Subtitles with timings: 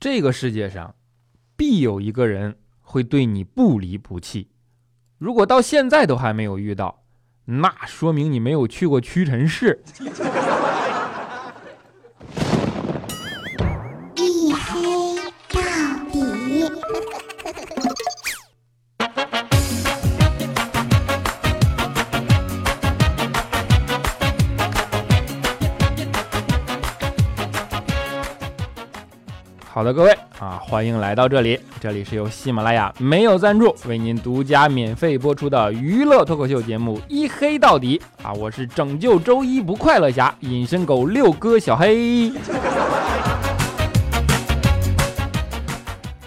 [0.00, 0.94] 这个世界上
[1.56, 4.48] 必有一个人会对你不离不弃。
[5.18, 7.04] 如果到现在都还没有遇到，
[7.44, 9.84] 那说明你没有去过屈臣氏。
[29.80, 37.98] 好的，各位啊，欢迎来到这里，这里是由喜马拉雅没有赞助为您独家免费播出的娱乐脱口秀节目《一黑到底》
[38.28, 42.28] 啊，我是拯救周一不快乐侠隐身狗六哥小黑。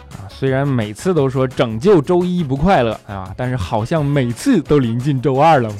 [0.09, 5.71] 啊，虽然每次都说拯救周一不快乐啊，但是好像每次都临近周二了。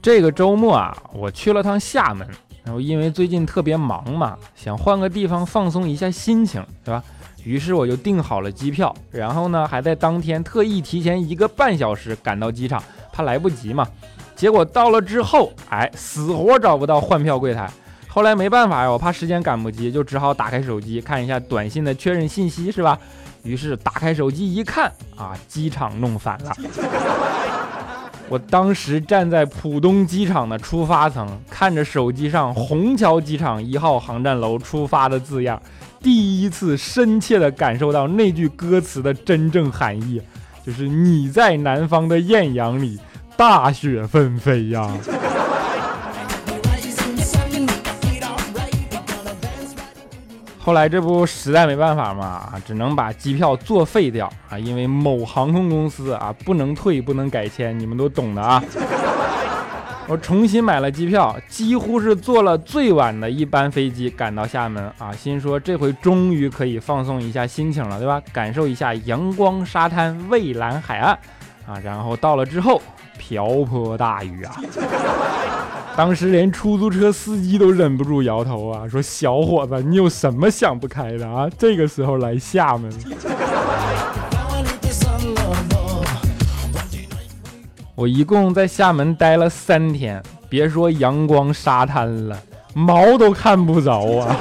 [0.00, 2.24] 这个周末啊，我去了趟厦门。
[2.68, 7.02] 然后因为最近特别忙嘛，想换个地方放松一下心情，对吧？
[7.42, 13.88] 于是我就订好了机票，然后呢还在当天特意提前一个半小时赶到机场，怕来不及嘛。
[14.36, 17.70] 结果到了之后，哎，死活找不到换票柜台。
[18.06, 22.98] 后来没办法呀，我怕时间赶不及，就只好打开手机看一下短信的确认信息，是吧？
[23.44, 26.54] 于是打开手机一看，啊，机场弄反了。
[28.30, 35.60] 我当时站在浦东机场的出发层，看着手机上“虹桥机场一号航站楼出发”的字样，
[36.02, 40.20] 第一次深切地感受到那句歌词的真正含义，
[40.64, 42.98] 就是你在南方的艳阳里，
[43.34, 44.94] 大雪纷飞呀。
[50.68, 58.62] 后来这不实在没办法嘛，啊，只能把机票作废掉啊，因为某航空公司啊不能退不能改签，你们都懂的啊。
[60.06, 68.20] 我重新买了机票，几乎是坐了最晚的一班飞机赶到厦门啊，心说这回终于可以放松一下心情了，对吧？
[68.30, 71.18] 感受一下阳光、沙滩、蔚蓝海岸
[71.66, 71.80] 啊。
[71.82, 72.82] 然后到了之后，
[73.18, 74.56] 瓢泼大雨啊。
[75.96, 81.48] 当时连出租车司机都忍不住摇头啊，说：“小伙子，你有什么想不开的啊？
[81.58, 82.88] 这个时候来厦门。”
[87.96, 92.38] 我一共在厦门待了三天，别说阳光沙滩了，
[92.72, 94.36] 毛都看不着啊！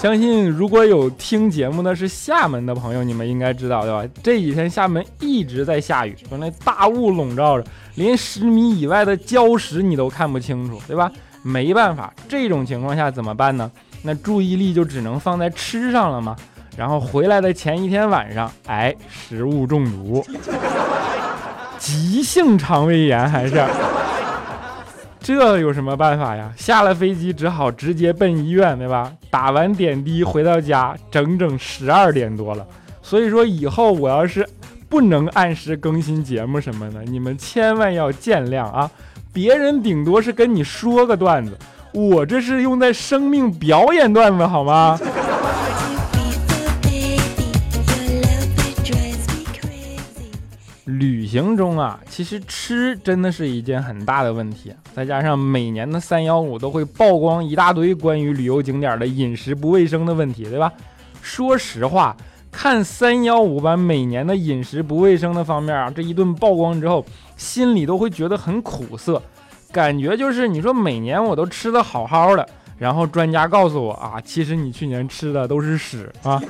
[0.00, 4.04] 相信如果有听节目的是厦门的朋友，你们应该知道对吧？
[4.22, 7.66] 这几天厦门一直在下雨，说那大雾笼罩着。
[7.96, 11.10] 连十米以外的礁石你都看不清楚，对吧？
[11.42, 13.68] 没办法，这种情况下怎么办呢？
[14.02, 16.36] 那注意力就只能放在吃上了吗？
[16.76, 20.24] 然后回来的前一天晚上，哎，食物中毒，
[21.76, 23.60] 急性肠胃炎还是？
[25.36, 26.52] 这有什么办法呀？
[26.56, 29.12] 下了飞机只好直接奔医院，对吧？
[29.30, 32.66] 打完点滴回到家，整整十二点多了。
[33.02, 34.48] 所以说以后我要是。
[34.90, 38.90] 不能按时更新节目什么的，你们千万要见谅啊！
[39.34, 41.54] 别人顶多是跟你说个段子，
[41.92, 44.98] 我这是用在生命表演段子，好吗？
[50.98, 60.72] 旅行中啊，其实吃真的是一件很大的问题，再加上每年的三幺五都会曝光一大堆关于旅游景点的饮食不卫生的问题，对吧？
[61.22, 62.16] 说实话。
[62.50, 67.04] 看三幺五版每年的饮食不卫生的方面啊，这一顿曝光之后，
[67.36, 69.22] 心里都会觉得很苦涩，
[69.70, 72.48] 感觉就是你说每年我都吃的好好的，
[72.78, 76.42] 然后专家告诉我啊，其实你去年吃的都是屎啊。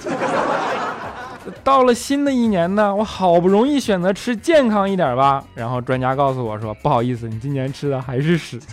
[1.65, 8.61] 到了新的一年呢，我好不容易选择吃健康一点吧，然后专家告诉我说，不好意思，你今年吃的还是屎。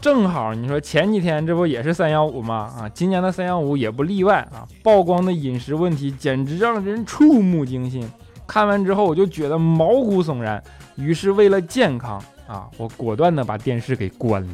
[0.00, 2.72] 正好你说前几天这不也是三幺五吗？
[2.78, 4.62] 啊，今年的三幺五也不例外啊！
[4.82, 8.08] 曝光的饮食问题简直让人触目惊心。
[8.46, 10.62] 看完之后我就觉得毛骨悚然，
[10.94, 14.48] 于是为了健康啊，我果断的把电视给关了。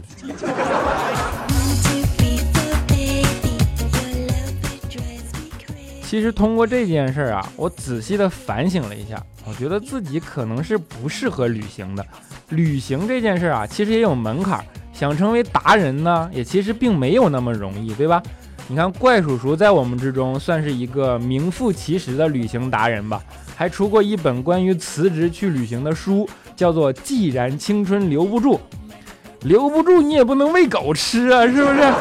[6.14, 12.06] 其实通过这件事儿啊，我仔细的反省了一下，我觉得自己可能是不适合旅行的。
[12.50, 14.64] 旅行这件事儿啊，其实也有门槛。
[14.92, 18.22] 想成为达人呢，也其实并没有那么容易，对吧？
[18.68, 23.20] 你看怪叔叔在我们之中算是一个名副其实的旅行达人吧，
[23.56, 28.54] 还出过一本关于辞职去旅行的书，叫做《既然青春留不住》，
[29.42, 31.92] 留不住你也不能喂狗吃啊，是不是？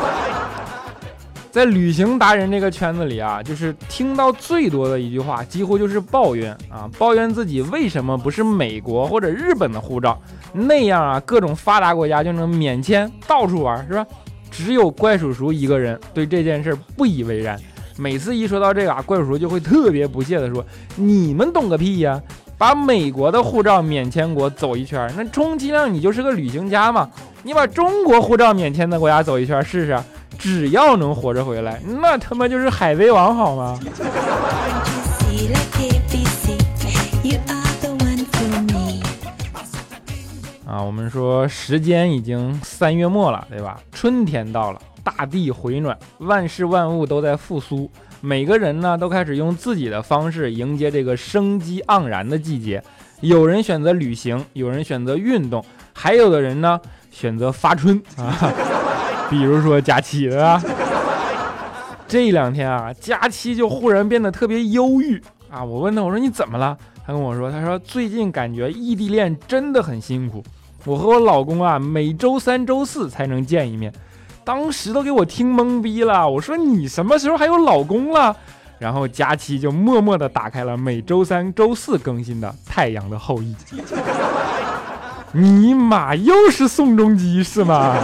[1.54, 10.20] 在旅行达人这个圈子里啊，就是听到最多的一句话，几乎就是抱怨啊，抱怨自己为什么不是美国或者日本的护照。
[10.52, 14.04] 那样啊，各种发达国家就能免签到处玩，是吧？
[14.50, 17.56] 只有怪叔叔一个人对这件事不以为然。
[18.00, 20.66] 每次一说到这个啊，怪叔叔就会特别不屑地说
[20.98, 22.20] ：“你们懂个屁呀！
[22.58, 27.08] 把美国的护照免签国走一圈，那充其量你就是个旅行家嘛。
[27.44, 30.00] 你把中国护照免签的国家走一圈试试，
[30.44, 33.80] 只要能活着回来，那他妈就是海贼王好吗？”
[40.68, 43.80] 啊，我们说时间已经三月末了，对吧？
[43.94, 44.82] 春天到了。
[45.02, 47.90] 大地回暖，万事万物都在复苏，
[48.20, 52.84] 每个人呢都开始用自己的方式迎接这个生机盎然的季节。
[53.22, 55.64] 有人选择旅行，有人选择运动，
[55.94, 56.80] 还有的人呢
[57.12, 58.36] 选择发春啊，
[59.30, 60.62] 比如说佳期对吧？
[62.08, 65.64] 这两天啊，佳期就忽然变得特别忧郁啊。
[65.64, 66.78] 我问他，我说你怎么了？
[67.06, 70.44] 他跟我说，他说最近感觉异地恋真的很辛苦，
[70.86, 73.92] 我和我老公啊每周三、周四才能见一面。
[74.44, 78.36] 当时都给我听懵逼了，我说你什么时候还有老公了？
[78.80, 83.56] 然后佳期就默默地打开了每周三、周四更新的《太阳的后裔》。
[85.32, 87.96] 尼玛，又是宋仲基是吗？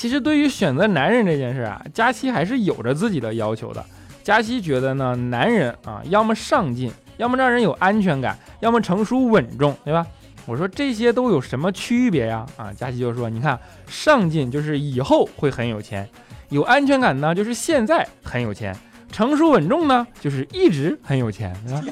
[0.00, 3.84] 其实对于选择男人这件事啊，佳期还是有着自己的要求的。
[4.24, 10.06] 佳期觉得呢，男人啊，要么上进，要么让人有安全感，要么成熟稳重，对吧？
[10.46, 12.46] 我说这些都有什么区别呀？
[12.56, 16.08] 啊，佳琪就说：“你看，上进就是以后会很有钱，
[16.48, 18.74] 有安全感呢，就是现在很有钱，
[19.12, 21.82] 成熟稳重呢，就是一直很有钱。”对吧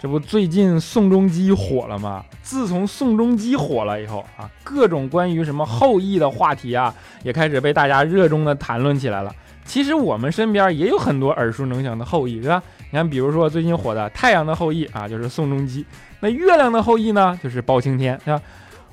[0.00, 2.24] 这不最近宋仲基火了吗？
[2.42, 9.34] 自从宋仲基火了以后啊，各种关于什么后羿的话题啊，也开始被大家热衷的谈论起来了。
[9.64, 12.62] 其实我们身边也有很多耳熟能详的后裔，对吧？
[12.90, 15.82] 你看，比如说最近火的《太阳的后裔》啊，就是宋仲基；
[16.20, 18.40] 那《月亮的后裔》呢，就是包青天，对吧？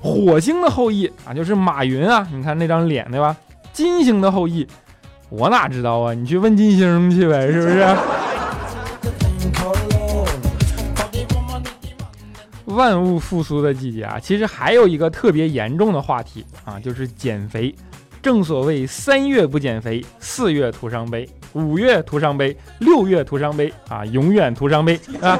[0.00, 3.36] 火星的后裔啊，就是马云啊，你看那张脸，对吧？
[3.72, 4.66] 金星的后裔，
[5.28, 6.12] 我哪知道啊？
[6.12, 7.86] 你去问金星去呗，是不是？
[12.74, 17.74] 万物复苏的季节啊，其实还有一个特别严重的话题啊，就是减肥。
[18.20, 25.38] 正所谓三月不减肥，四月徒伤悲；五月徒伤悲，六月徒伤悲啊，永远徒伤悲啊！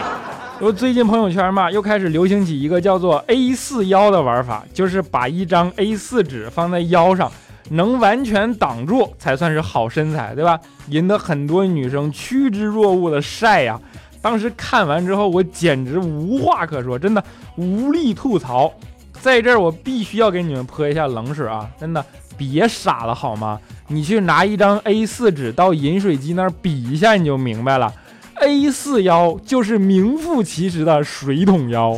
[0.58, 7.30] 我最近朋友圈嘛，又开始流行起一个叫做 A 四腰的玩法，就是把一张 A 四纸放在腰上，
[7.70, 10.58] 能完全挡住才算是好身材，对吧？
[10.88, 13.80] 引得很多女生趋之若鹜的晒呀。
[14.26, 17.22] 当时看完之后，我简直无话可说，真的
[17.54, 18.72] 无力吐槽。
[19.20, 21.70] 在这儿，我必须要给你们泼一下冷水啊！
[21.80, 22.04] 真的，
[22.36, 23.60] 别傻了好吗？
[23.86, 27.94] 你去拿一张 A4 纸到饮水机那儿比一下，你就明白了。
[28.40, 31.96] A4 腰就是名副其实的水桶腰。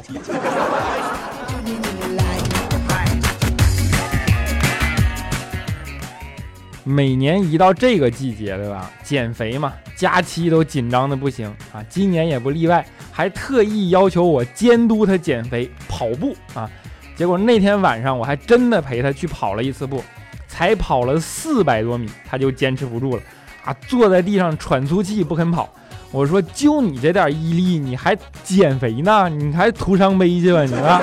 [6.88, 8.90] 每年一到这个季节，对吧？
[9.02, 11.84] 减肥嘛，假期都紧张的不行啊！
[11.86, 12.82] 今年也不例外，
[13.12, 16.70] 还特意要求我监督他减肥跑步啊！
[17.14, 20.02] 结果那天晚上，我还真的陪他去跑了一次步，
[20.46, 23.22] 才跑了四百多米，他就坚持不住了，
[23.64, 25.68] 啊，坐在地上喘粗气不肯跑。
[26.10, 29.28] 我说，就你这点毅力，你还减肥呢？
[29.28, 31.02] 你还徒伤悲去吧你啊！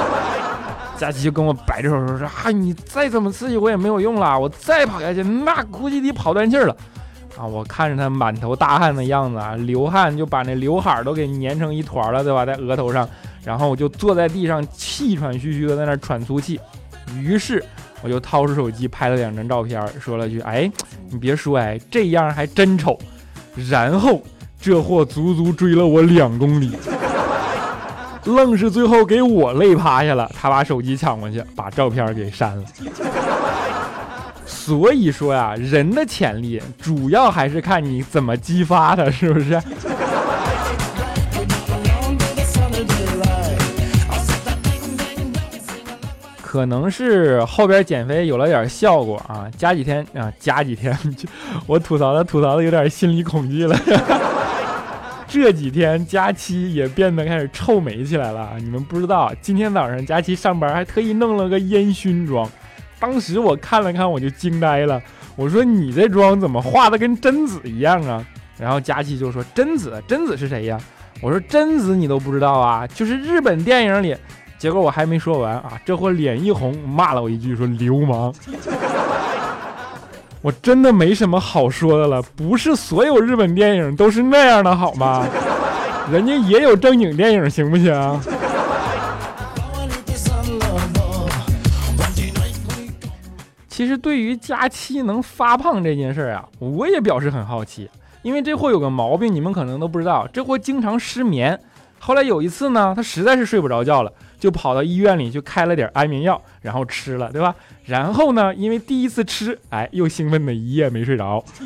[0.98, 6.76] 佳琪就跟我摆着手说说啊，你再怎么刺激我也没有用了，我再跑下去，那估计得跑断气了。
[7.38, 12.46] 啊，我看着他满头大汗的样子啊，流汗就把那刘海都给粘成一团了，对吧？
[12.46, 13.08] 在额头上。
[13.44, 16.60] 然后我就坐在地上，气喘吁吁的在那喘粗气。
[17.20, 17.64] 于是
[18.02, 20.72] 我就掏出手机拍了两张照片，说了句：“哎，
[21.12, 22.98] 你别说，哎，这样还真丑。”
[23.70, 24.22] 然后
[24.60, 26.72] 这货足足追了我两公里，
[28.26, 30.30] 愣是最后给我累趴下了。
[30.34, 32.64] 他把手机抢过去，把照片给删了。
[34.46, 39.62] 所以说呀，人的潜力主要还是看你怎么激发它，是不是？
[46.42, 50.98] 可能是后边减肥有了点效果啊，加几天啊，加几天，
[51.68, 53.78] 我吐槽的吐槽的有点心理恐惧了。
[55.44, 62.50] 这几天佳期也变得开始臭美起来了，你们不知道，今天早上佳期上班还特意弄了个烟熏妆，
[63.00, 65.00] 当时我看了看我就惊呆了，
[65.36, 68.26] 我说你这妆怎么画的跟贞子一样啊？
[68.58, 70.80] 然后佳期就说贞子，贞子是谁呀？
[71.22, 74.16] 我说贞子你都不知道啊，就是日本电影里。
[74.58, 78.34] 结果我还没说完啊，这货脸一红，骂了我一句，说流氓。
[80.46, 85.28] 我真的没什么好说的了，不是所有日本电影都是那样的好吗？
[86.12, 88.20] 人家也有正经电影，行不行？
[93.68, 97.90] 其实对于佳期能发胖这件事儿啊，我也表示很好奇，
[98.22, 101.60] 因为这货有个毛病，你们可能都不知道，这货经常失眠。
[102.06, 107.56] 后来有一次呢，他实在是睡不着觉了，就跑到医院里去开了点安眠药，然后吃了，对吧？
[107.86, 111.44] 然后呢，因为第一次吃，哎，又兴奋的一夜没睡着。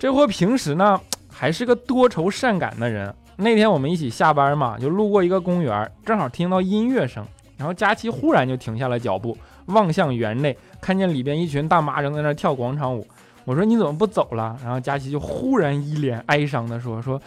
[0.00, 1.00] 这货平时呢
[1.32, 3.14] 还是个多愁善感的人。
[3.36, 7.24] 那天我们一起下班嘛，就路过一个公园，正好听到音乐声，
[7.56, 13.06] 然后佳琪忽然就停下了脚步，望向园内，看见里边一群大妈正在那跳广场舞。
[13.44, 14.58] 我说你怎么不走了？
[14.62, 17.20] 然后佳琪就忽然一脸哀伤的说：“说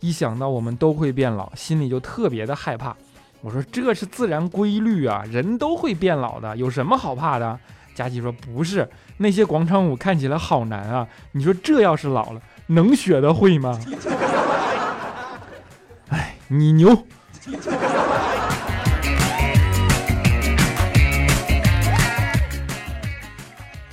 [0.00, 2.94] 一想到我们都会变老，心里就特别的害怕。”
[3.42, 7.58] 我说这是自然规律啊，人都会变老的，有什么好怕的？
[7.94, 8.88] 佳琪说不是，
[9.18, 11.06] 那些广场舞看起来好难啊。
[11.32, 13.78] 你说这要是老了，能学得会吗？
[16.08, 17.06] 哎，你牛。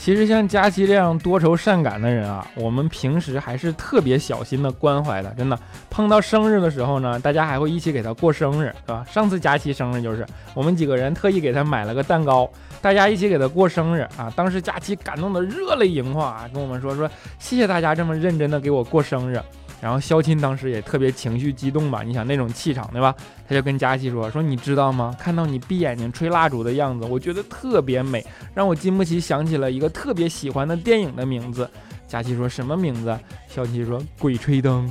[0.03, 5.55] 其实像佳琪这样多愁善感的人啊，我们平时还是特别小心的关怀的，真的。
[5.91, 9.05] 碰到生日的时候呢，大家还会一起给他过生日，是吧？
[9.07, 12.49] 上次佳琪生日就是我们几个人特意给他买了个蛋糕，
[12.81, 14.33] 大家一起给他过生日啊。
[14.35, 19.39] 当时佳琪感动的热泪盈眶啊，跟我们说说谢谢大家这么认真的给我过生日。
[19.81, 23.15] 然后肖钦当时也特别情绪激动吧，你想那种气场对吧？
[23.49, 25.15] 他就跟佳琪说：“说你知道吗？
[25.19, 28.23] 看到你闭眼睛吹蜡烛的样子，我觉得特别美，
[28.53, 31.67] 让我禁不起想起了一个特别喜欢的电影的名字。”
[32.07, 33.17] 佳琪说：“什么名字？”
[33.49, 34.87] 肖钦说：“鬼吹灯。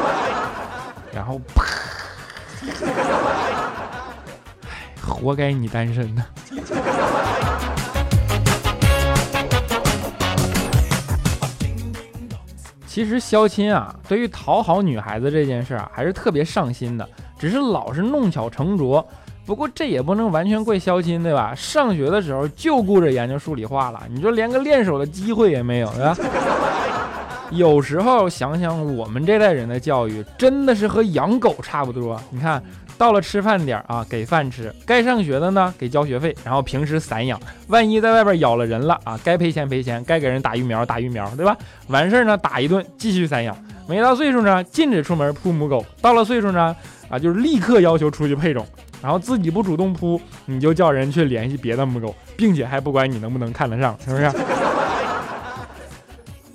[1.12, 1.64] ”然后啪！
[4.64, 6.24] 唉，活该你单身呢。
[12.96, 17.06] 其实肖钦啊，对于讨好女孩子这件事啊，还是特别上心的，
[17.38, 19.06] 只是老是弄巧成拙。
[19.44, 21.54] 不过这也不能完全怪肖钦，对吧？
[21.54, 26.16] 上学的时候就顾着研究数理化了，你说连个练手的机会也没有，对吧？
[27.50, 32.18] 有时候想想我们这代人的教育，真的是和养狗差不多。
[32.30, 32.62] 你看。
[32.98, 36.34] 到了吃饭点啊，给饭吃；该上学的呢，给交学费。
[36.44, 41.56] 然后平时散养，万一在外边咬了人了啊，该赔钱赔钱，该给人打疫苗打疫苗，对吧？
[41.88, 43.56] 完事儿呢，打一顿，继续散养。
[43.88, 46.74] 没到岁数呢，禁止出门扑母狗；到了岁数呢，
[47.08, 48.66] 啊，就是立刻要求出去配种。
[49.02, 54.32] 然后自己不主动扑，你就叫人去联系别的母狗，并且还不管你能不能看得上，是不是？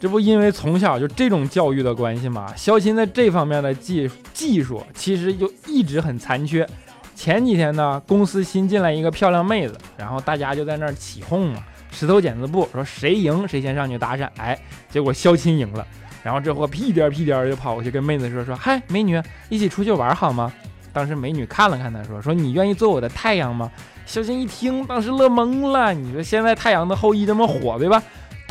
[0.02, 2.52] 这不因为从小就这种教育的关系嘛？
[2.56, 6.68] 肖钦在这方面的技技术其实就一直很残缺。
[7.14, 14.28] 前几天呢，公司新进来一个漂亮妹子，然后大家就在那儿起哄嘛，石头剪子布，说谁赢谁先上去搭讪。
[14.38, 14.58] 哎，
[14.90, 15.86] 结果肖钦赢了，
[16.24, 20.52] 然后这货屁颠屁颠就跑过去跟妹子说说，嗨，美女，一起出去玩好吗？
[20.92, 23.70] 当时美女看了看他，说说你愿意做我的太阳吗？
[24.08, 25.94] 肖钦一听，当时乐懵了。
[25.94, 28.02] 你说现在太阳的后裔这么火，对吧？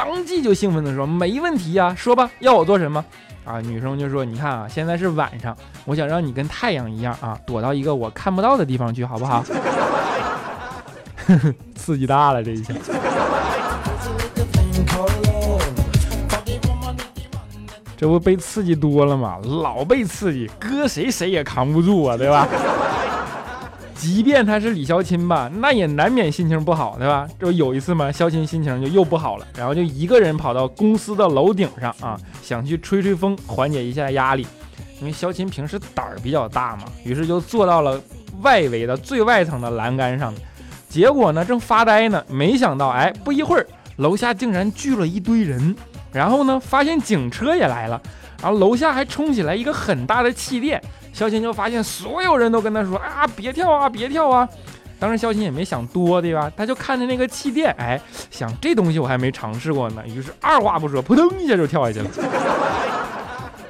[0.03, 3.05] 当即就兴奋地说：“没问题呀，说吧，要我做什么？”
[3.45, 5.55] 啊，女生就说：“你看啊，现在是晚上，
[5.85, 9.45] 我想让你跟太阳一样啊，躲到一个我看不到的地方去，好不好？”
[11.77, 12.73] 刺激大了这一下，
[17.99, 19.39] 这不被刺激多了吗？
[19.45, 22.49] 老被刺激，搁谁谁也扛不住啊，对吧？
[24.01, 27.29] 即便他是李肖钦吧，那也难免心情不好，对吧？
[27.39, 34.47] 就有一次嘛，肖钦心情就又不好了，然后就一个人跑到公司的楼顶上啊，想去吹吹风，缓解一下压力。
[35.01, 38.01] 因为肖钦平时胆儿比较大嘛，于是就坐到了
[38.41, 40.33] 外围的最外层的栏杆上。
[40.89, 43.67] 结果呢，正发呆呢，没想到，哎，不一会儿，
[43.97, 45.77] 楼下竟然聚了一堆人，
[46.11, 48.01] 然后呢，发现警车也来了，
[48.43, 50.83] 然后楼下还冲起来一个很大的气垫。
[51.13, 54.49] 肖琴就发现所有人都跟他说啊，别跳啊，别跳啊！
[54.99, 56.51] 当时肖琴也没想多，对吧？
[56.57, 58.01] 他就看着那个气垫，哎，
[58.31, 62.11] 想这东西我还没尝试过呢，于是二话不说，扑通一下就跳下去了，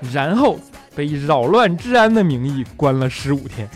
[0.12, 0.58] 然后
[0.94, 3.68] 被扰乱治安的名义关了十五天。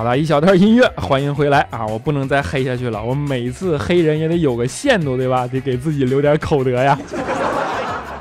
[0.00, 1.84] 好了一小段音乐，欢迎回来啊！
[1.86, 5.46] 我不能再黑下去了，我每次黑人也得有个限度，对吧？
[5.46, 6.98] 得给自己留点口德呀，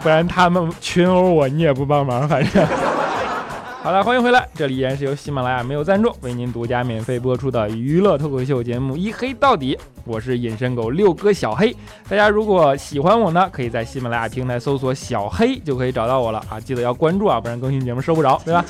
[0.03, 2.67] 不然他们群殴我，你也不帮忙，反正。
[3.81, 11.73] 好了，欢迎回来，这里依然是由喜马拉雅没有赞助为您独家免费播出的娱乐脱口秀节目《一黑到底》，我是隐身狗六哥小黑。
[12.09, 18.65] 大家如果喜欢我呢，可以在喜马拉雅平台搜索“小黑”就可以找到我了啊，记得要关注啊，不然更新节目收不着，对吧？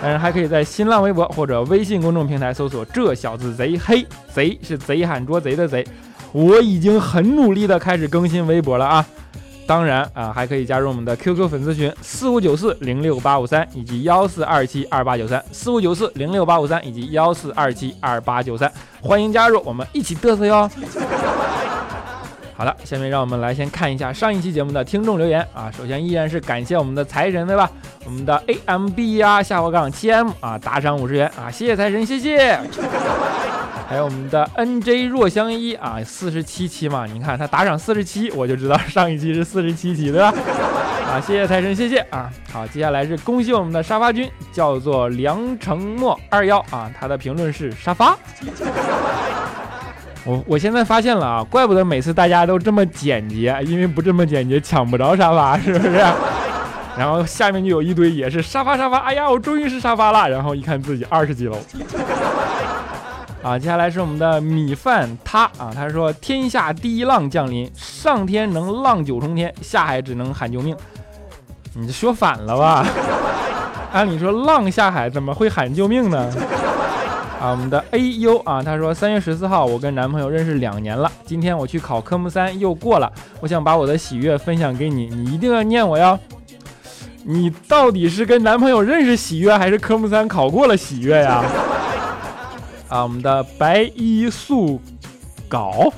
[0.00, 5.86] 当然还可以在新浪微博或者微信公众平台搜索“这小子贼黑”，贼是贼喊捉贼的贼。
[6.32, 9.04] 我已经很努力的开始更新微博了啊。
[9.66, 20.70] 当然啊，还可以加入我们的 QQ 粉丝群四五九四零六八五三以及幺四二七二八九三四五九四零六八五三以及幺四二七二八九三，欢迎加入，我们一起嘚瑟哟。
[22.56, 25.70] 好了，下面让我们来先看一下上一期节目的听众留言啊。
[25.76, 27.70] 首先依然是感谢我们的财神，对吧？
[28.06, 32.58] 我们的 AMB 呀下划杠七 M 啊打赏五十元啊，谢谢财神，谢谢。
[33.86, 40.32] 还有我们的 N J 若相依啊，四十七期嘛，你看他打赏四十七，我就知道上一期是四十七期对吧？
[41.06, 42.30] 啊，谢谢财神，谢谢啊。
[42.50, 48.16] 好，接下来是恭喜我们的沙发君，叫做梁成墨二幺啊，他的评论是沙发。
[50.26, 56.04] 我我现在发现了啊，怪不得每次大家都这么简洁，因为不这么简洁抢不着沙发， 是不是？
[56.98, 61.56] 然后下面就有一堆也是沙发沙发，哎呀，我终于是沙发了，然后一看自己二十几楼。
[63.42, 70.76] 啊，接下来是我们的米饭他啊，他说天下第一浪降临，上天能浪九重天，下海只能喊救命。
[71.74, 72.84] 你说反了吧？
[73.92, 76.28] 按理说浪下海怎么会喊救命呢？
[77.46, 86.18] 啊，我们的 A U 啊，他说三月十四号我跟男朋友认识两年了，今天我去考科目三又过了，我想把我的喜悦分享给你，你一定要念我哟。
[87.22, 91.44] 你到底是跟男朋友认识喜悦，还是科目三考过了喜悦呀？
[92.90, 94.80] 啊，我们的白衣素
[95.46, 95.92] 稿，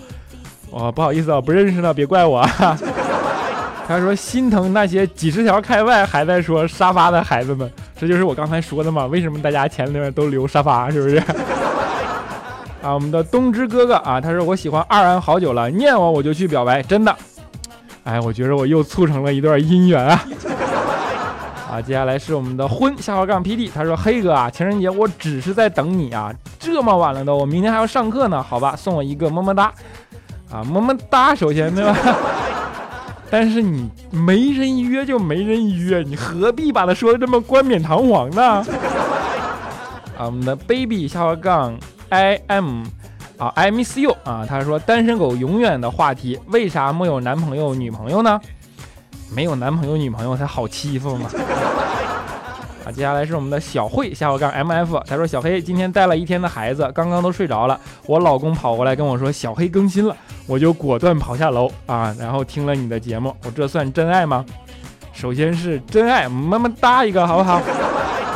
[0.71, 2.47] 哦，不好意思啊，不认识了，别怪我。
[3.89, 9.07] 他说心疼那些几十条开外还在说沙发的孩子们，这就是我刚才说的嘛？
[9.07, 10.89] 为什么大家前面都留沙发？
[10.91, 11.17] 是不是？
[12.81, 17.15] 啊，我们的东芝哥哥啊，他说我喜欢二安好久了，念我我就去表白，真的。
[18.05, 20.25] 哎，我觉得我又促成了一段姻缘啊。
[21.71, 29.73] 啊，接下来是我们的婚下划杠 PD，他说黑哥啊，情人节我只是在等你啊，这么晚了都，我明天还要上课呢，好吧，送我一个么么哒，
[30.53, 31.97] 啊么么哒，首先对吧？
[33.31, 38.65] 但是你没人约就没人约，你何必把他说的这么冠冕堂皇呢？
[40.17, 42.85] 啊，我们的 baby 下划杠 I M，
[43.37, 48.41] 啊 I miss you 啊，他说单身狗永远的话题，为啥没有男朋友女朋友呢？
[49.35, 51.29] 没有男朋友女朋友才好欺负嘛！
[52.91, 64.45] 接下来是我们的小慧下划杠 M F，他说小黑今天带了一天的孩子，刚刚都睡着了，我老公跑过来跟我说小黑更新了，我就果断跑下楼啊，然后听了你的节目，我这算真爱吗？
[65.13, 67.61] 首先是真爱，么么哒一个好不好？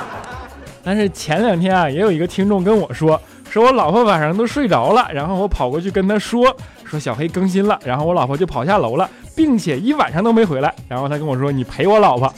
[0.84, 9.08] 但是前两天啊，也有一个听众跟我说，说我老婆晚上都睡着了，然后我跑过去跟他说，说小黑更新了，然后我老婆就跑下楼了。
[9.34, 12.30] 并且一晚上都没回来，然后他跟我说：“你陪我老婆。”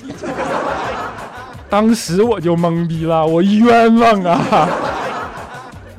[1.75, 4.69] 当时我就懵逼了，我冤枉啊！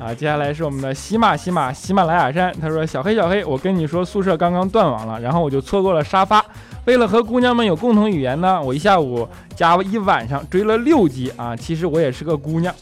[0.00, 6.42] 啊，接下来是我们的喜马喜马喜马拉雅山，他说：“小黑小黑，我跟你说，宿舍刚刚断网了，然后我就错过了沙发。
[6.86, 11.54] 为了和姑娘们有共同语言呢，我一下午加一晚上追了六集啊。
[11.54, 12.74] 其实我也是个姑娘，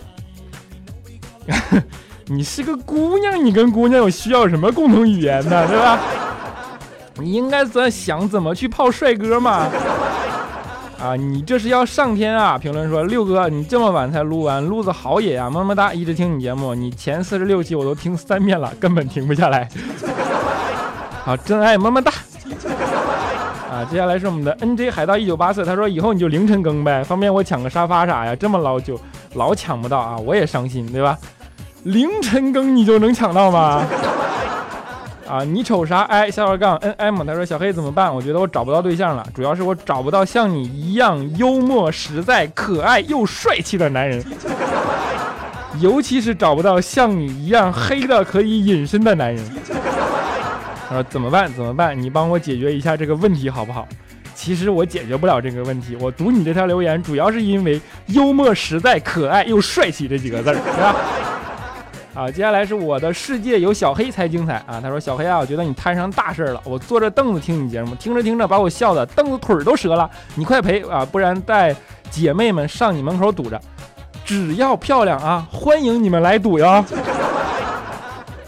[2.27, 5.67] 你是个姑娘，你跟姑娘有需要什么共同语言呢？
[5.67, 5.99] 对吧？”
[7.19, 9.69] 你应该在想怎么去泡帅哥嘛？
[10.99, 12.57] 啊，你这是要上天啊！
[12.57, 15.51] 评论说六哥，你这么晚才录完，路子好野啊！
[15.51, 19.69] 么么哒，一直听你节目，你前四十六期我都听三遍了，根本停不下来。
[21.25, 22.13] 好，真爱么么哒。
[23.71, 28.35] 啊，接下来是我们的 N J 海盗一九八四，他说以后你就凌晨更呗，方便我抢个沙发啥呀？
[28.37, 28.99] 这么老久
[29.35, 31.19] 老抢不到啊，我也伤心，对吧？
[31.83, 33.85] 凌晨更你就能抢到吗？
[35.29, 36.03] 啊，你瞅啥？
[36.03, 38.15] 哎，下划杠 N M，他说小黑怎么办？
[38.15, 44.23] 我觉得我找不到对象了，主要是我找不到像你一样幽默、实在、可爱又帅气的男人，
[45.81, 49.45] 尤其是找不到像你一样黑的可以隐身的男人。
[50.89, 51.53] 他说怎么办？
[51.55, 52.01] 怎么办？
[52.01, 53.89] 你帮我解决一下这个问题好不好？
[54.35, 60.95] 其实我解决不了这个问题，我读你这条留言主要是因为幽默、实在、可爱又帅气这几个字儿，是吧？
[62.15, 64.81] 啊，接下来是我的世界有小黑才精彩啊！
[64.81, 66.61] 他说：“小黑啊，我觉得你摊上大事了。
[66.65, 70.09] 我坐着凳子听你节目，听着听着把我笑的凳子腿儿都折了。
[70.37, 71.75] 你快赔啊，不然带
[72.11, 73.61] 姐妹们上你门口堵着。
[74.25, 76.85] 只要漂亮啊，欢迎你们来堵哟。”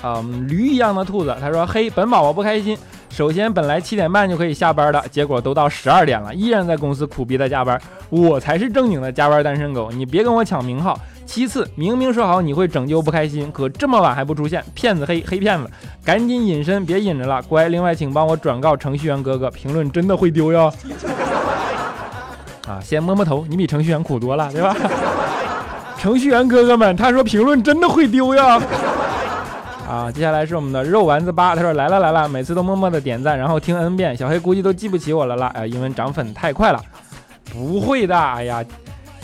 [0.00, 2.78] 啊，驴一样的兔子，他说：“嘿本宝宝不开心。”
[3.10, 10.96] 首先本来七点半就可以下班的，结果都到十二点了，依然在公司苦逼的加班，我才是正经的加班单身狗，你别跟我抢名号。
[11.26, 15.68] 其次，明明说好你会拯救不开心，可这么晚还不出现，骗子黑黑骗子，
[16.04, 17.68] 赶紧隐身，别隐着了，乖。
[17.68, 20.72] 另外，请帮我转告程序员哥哥，评论真的会丢哟。
[22.66, 24.74] 啊，先摸摸头，你比程序员苦多了，对吧？
[25.98, 28.60] 程序员哥哥们，他说评论真的会丢呀。
[29.86, 36.80] 啊，接下来是我们的肉丸子八，他说来了来了，每次都默默的点赞，然后听 n 遍，小黑估计都记不起我了啦，啊，因为涨粉太快了。
[37.52, 38.64] 不会的，哎呀。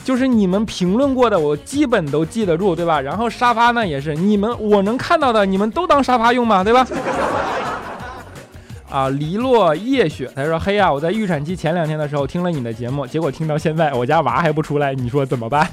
[0.05, 3.01] 就是你们评论过的，我基本都记得住，对吧？
[3.01, 6.87] 然后沙发呢，也是你们我能看到的，你们都当沙发用嘛，对吧？
[8.91, 15.67] 啊，黎落夜雪，他说：“嘿呀，我在预产期前两天的时候听了你的节目，结果听到现在，我家娃还不出来，你说怎么办？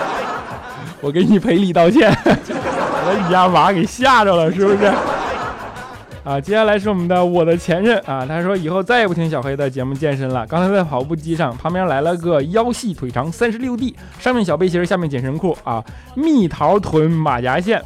[1.00, 4.92] 我给你赔礼道歉， 把你家娃给吓着了，是不是？”
[6.26, 10.44] 啊，接下来是我们的我的前任啊，他说以后再也不听小黑的节目健身了。
[10.48, 15.80] 刚才在跑步机上，旁边来了个腰细腿长三十六 D，上面小背心，下面紧身裤啊，
[16.16, 17.80] 蜜桃臀马甲线，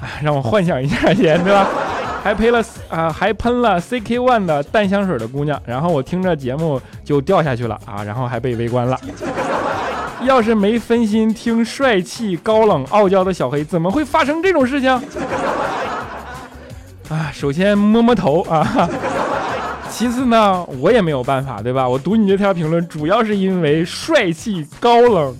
[0.00, 1.68] 哎，让我幻想一下先，对吧？
[2.24, 8.98] 还喷了啊，还喷了 CK One 的淡香水的姑娘，然后我听着节目就掉下去了啊，然后还被围观了。
[10.26, 15.00] 要是没分心听帅气高冷傲娇的小黑，怎么会发生这种事情？
[17.08, 18.88] 啊，首先摸摸头啊，
[19.90, 21.88] 其次呢，我也没有办法，对吧？
[21.88, 25.36] 我读你这条评论，主要是因为帅气、高冷、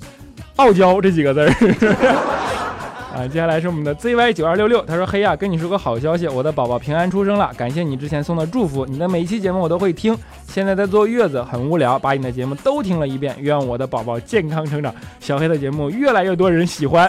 [0.57, 1.49] 傲娇这几个字儿。
[3.15, 10.19] 啊，接下来是我们的 zy 九二六六，他说：“嘿呀，跟你说个好消息，我的宝宝平安出生了，感谢你之前送的祝福，你的每一期节目我都会听。
[10.49, 13.33] 现在在坐月子，很无聊，把你的节目都听了一遍。
[13.39, 17.09] 愿我的宝宝健康成长，小黑的节目越来越多人喜欢。”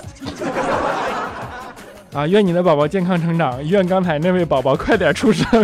[2.15, 5.45] 啊，愿你的宝宝健康成长，愿刚才那位宝宝快点出生。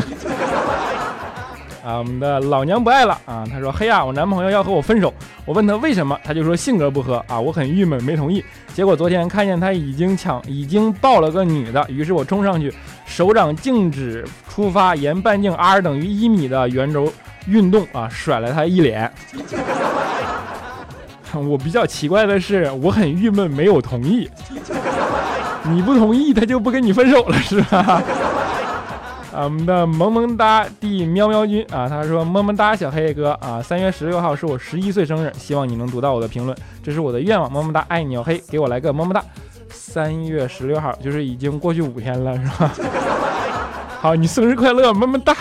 [1.82, 3.48] 啊，我们的老娘不爱了啊！
[3.50, 5.14] 他说：“嘿呀，我男朋友要和我分手。”
[5.46, 7.40] 我问他为什么，他就说性格不合啊！
[7.40, 8.44] 我很郁闷，没同意。
[8.74, 12.72] 结果昨天看见他已经抢，已经抱了个女的，于是我冲上去，
[13.06, 17.12] 手掌静止出发，沿半径 r 等于一米的圆轴
[17.48, 19.12] 运动啊，甩了他一脸。
[21.34, 24.30] 我比较奇怪的是，我很郁闷，没有同意。
[25.64, 28.02] 你不同意，他就不跟你分手了，是吧？
[29.32, 39.24] 啊，我们的萌萌哒的喵喵君啊，他说么么哒，小黑哥啊，三月十六号是我十一岁生日，希望你能读到我的评论，这是我的愿望，么么哒，爱你哦黑，给我来个么么哒。
[39.70, 42.72] 三月十六号就是已经过去五天了，是吧？
[44.02, 45.34] 好，你生日快乐，么么哒。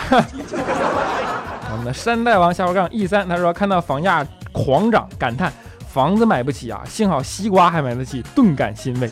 [1.72, 5.52] 我们的山大王下划杠 E 三，他说看到房价狂涨，感叹
[5.88, 9.11] 房子买不起啊，幸好西瓜还买得起，顿感欣慰。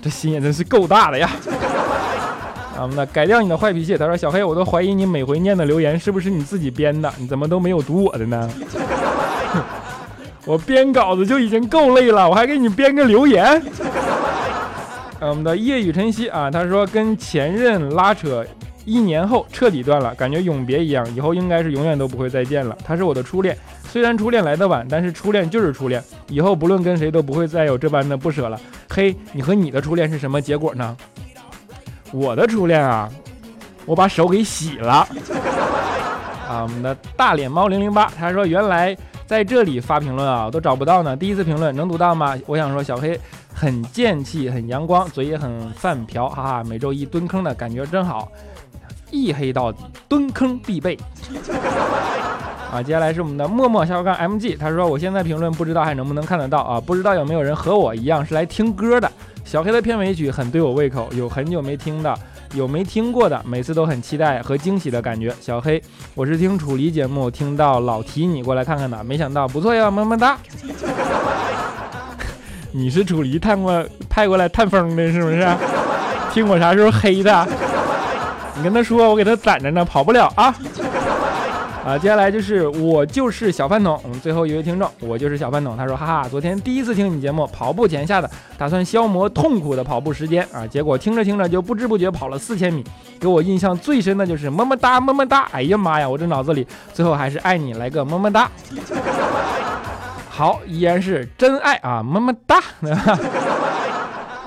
[0.00, 1.30] 这心也真是够大的呀！
[2.78, 3.98] 啊，那改掉你的坏脾气。
[3.98, 7.12] 他说：“小黑，我都怀疑你每回念的留言是不是你自己编的？
[7.18, 8.48] 你怎么都没有读我的呢？
[10.46, 13.60] 我编稿子就已经够累了，我还给你编个留言。”
[15.20, 18.46] 我们的夜雨晨曦啊，他说跟前任拉扯
[18.88, 22.74] 一年后彻底断了，感觉永别一样，以后应该是永远都不会再见了。
[22.82, 23.54] 他是我的初恋。
[23.84, 28.58] 虽然初恋来的晚，但是初恋就是初恋，以后不论跟谁都不会再有这般的不舍了。
[28.88, 30.96] 嘿，你和你的初恋是什么结果呢？
[32.12, 33.10] 我的初恋啊，
[33.84, 35.06] 我把手给洗了。
[36.48, 38.96] 啊，我们的大脸猫零零八，他说原来
[39.26, 41.14] 在这里发评论啊，都找不到呢。
[41.14, 42.34] 第一次评论能读到吗？
[42.46, 43.20] 我想说小黑
[43.52, 46.64] 很贱气，很阳光，嘴也很饭瓢，哈哈。
[46.64, 48.32] 每周一蹲坑的感觉真好，
[49.10, 50.98] 一黑到底，蹲坑必备。
[52.70, 56.78] 啊，接下来是我们的默默小杠 MG，他说我现在评论不知道还能不能看得到啊？
[56.78, 59.10] 不知道有没有人和我一样是来听歌的？
[59.42, 62.14] 小黑的片尾曲很对我胃口，有很久没听的，
[62.52, 65.34] 有没听过的，每次都很期待和惊喜的感觉。
[65.40, 65.82] 小黑，
[66.14, 70.36] 我是听楚离节目听到老提你过来看看的，没想到不错呀，么么哒。
[72.72, 75.48] 你是楚离探过派过来探风的，是不是？
[76.34, 77.48] 听我啥时候黑的？
[78.58, 80.54] 你跟他说我给他攒着呢，跑不了啊。
[81.86, 85.74] 啊，接下来就是我就是小饭桶，我们最后一位听众，我就是小饭桶。
[85.74, 92.84] 他说，哈哈，昨天第一次听你节目，跑步前下的，打算消磨痛苦的跑步时间啊，结果听着听着就不知不觉跑了四千米。
[93.18, 98.50] 给我印象最深的就是么么哒么么哒，哎呀妈呀，我这脑子里最后还是爱你来个么么哒。
[100.28, 102.62] 好，依然是真爱啊，么么哒。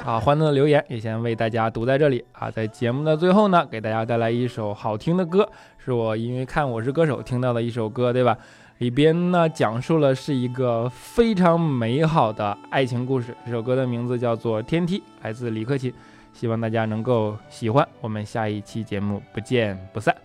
[0.03, 5.47] 啊，欢乐的留言也先为大家读在这里啊，在节目的最后呢，给大家带来一首好听的歌。
[5.77, 8.37] 是我因为看《我是歌手》听到的一首歌，对吧？
[8.79, 13.35] 里边呢讲述了是一个非常美好的爱情故事。
[13.45, 15.93] 这首歌的名字叫做《天梯》，来自李克勤，
[16.33, 17.87] 希望大家能够喜欢。
[18.01, 20.15] 我们下一期节目不见不散。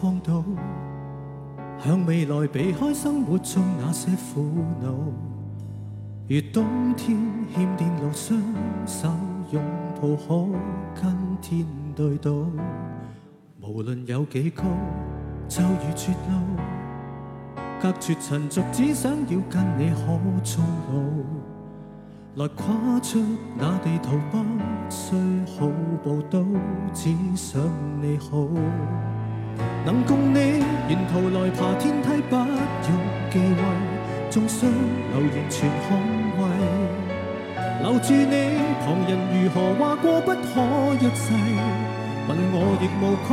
[0.00, 0.44] 荒岛，
[1.82, 4.44] 向未来避开生活中那些苦
[4.82, 4.88] 恼。
[6.28, 7.16] 如冬天
[7.54, 8.38] 欠电炉，双
[8.86, 9.08] 手
[9.52, 9.62] 拥
[10.00, 10.44] 抱可
[11.00, 12.46] 跟天对赌。
[13.62, 14.64] 无论有几高，
[15.48, 16.60] 就如绝路，
[17.80, 22.44] 隔绝尘俗，只想要跟你可终老。
[22.44, 23.18] 来跨出
[23.56, 24.38] 那地图，不
[24.90, 25.16] 需
[25.58, 25.66] 好
[26.04, 26.44] 步都
[26.92, 27.62] 只想
[28.02, 28.46] 你好。
[29.84, 30.38] 能共你
[30.88, 32.44] 沿途来爬天梯，不用
[33.30, 33.60] 忌讳，
[34.30, 34.70] 纵双
[35.12, 35.88] 流言全捍
[36.38, 36.42] 卫。
[37.82, 38.34] 留住你，
[38.84, 40.34] 旁人如何话过不可
[41.00, 41.24] 一世，
[42.28, 43.28] 问我亦无愧。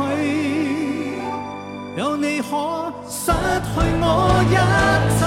[1.96, 4.04] 有你可失去我
[4.50, 4.52] 一
[5.18, 5.22] 切。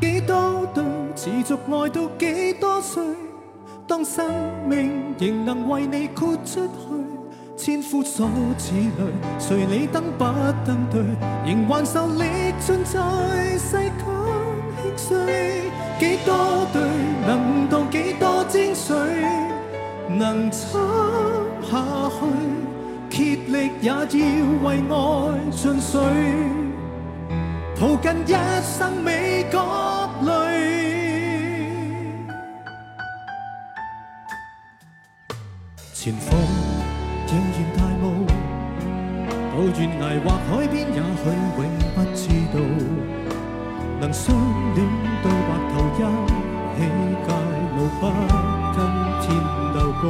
[0.00, 0.32] 几多
[0.72, 0.76] 对
[1.14, 3.02] 持续爱到几多岁？
[3.96, 4.26] 当生
[4.68, 6.66] 命仍能为你豁出去，
[7.56, 8.28] 千夫所
[8.58, 8.90] 指里，
[9.38, 10.24] 谁理登不
[10.66, 11.00] 登对？
[11.46, 12.24] 仍还受力
[12.58, 12.98] 尽在
[13.56, 13.94] 世间
[14.82, 15.70] 轻碎。
[16.00, 16.82] 几多对
[17.24, 18.96] 能渡几多精髓？
[20.08, 20.80] 能撑
[21.62, 26.00] 下去，竭力也要为爱尽瘁，
[27.80, 30.03] 抱紧一生美角
[36.04, 36.38] 前方
[37.28, 38.04] 仍然大雾，
[39.48, 41.24] 到悬崖或海边，也许
[41.56, 41.64] 永
[41.94, 42.60] 不知道，
[44.02, 44.36] 能相
[44.74, 44.84] 恋
[45.24, 46.04] 到白头，一
[46.76, 46.84] 起
[47.24, 47.32] 界
[47.72, 48.02] 路，不
[48.76, 48.78] 跟
[49.22, 49.24] 天
[49.72, 50.04] 斗高。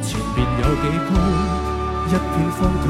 [0.00, 1.12] 前面有几高，
[2.08, 2.88] 一片荒土，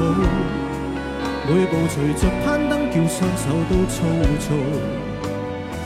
[1.48, 4.06] 每步随着攀登，叫双手都粗
[4.38, 4.46] 糙。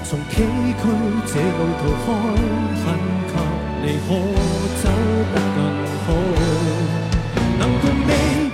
[0.04, 0.84] 從崎嶇
[1.24, 2.06] 這路途開，
[2.84, 2.86] 很
[3.32, 3.34] 給
[3.82, 4.08] 你可
[4.82, 4.84] 走
[5.32, 5.81] 得更
[7.58, 8.10] 能共你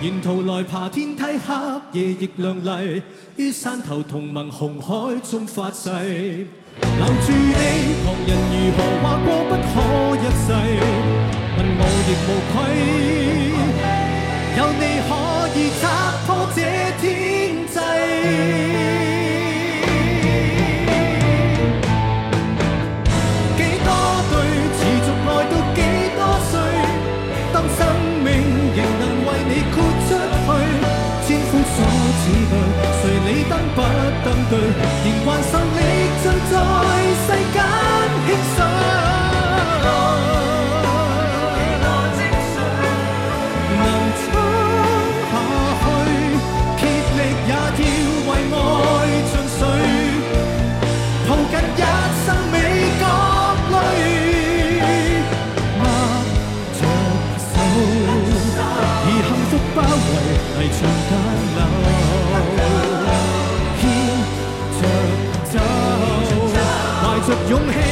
[0.07, 1.55] 沿途來爬天梯，黑
[1.93, 3.03] 夜亦亮麗，
[3.37, 5.89] 於山頭同盟紅海中發誓。
[6.81, 7.55] 留住你，
[8.05, 9.75] 旁人如何話過不可
[10.17, 10.49] 一世，
[11.57, 12.55] 問我亦無愧。
[14.59, 15.11] 有你可
[15.57, 15.83] 以拆
[16.27, 16.59] 破這
[17.01, 17.05] 天
[17.69, 17.77] 際。
[34.51, 35.79] 仍幻想你
[36.23, 36.55] 尽在
[37.27, 37.63] 世间
[38.27, 38.78] 轻松。
[67.49, 67.88] 勇气。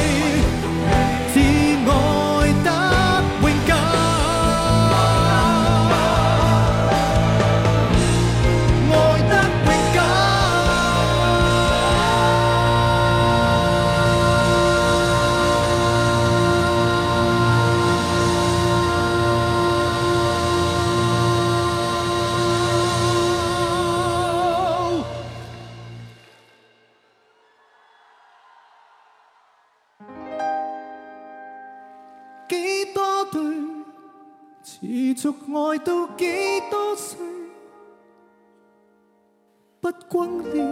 [40.17, 40.67] 光年，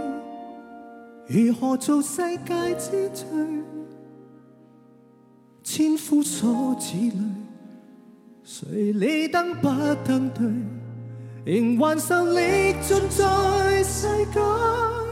[1.28, 3.28] 如何做世界之最？
[5.62, 7.14] 千夫所指里，
[8.44, 9.70] 谁理登不
[10.04, 10.48] 登对？
[11.46, 15.05] 仍還受力尽在世间。